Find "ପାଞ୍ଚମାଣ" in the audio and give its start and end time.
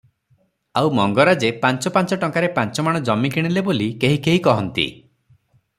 2.57-3.03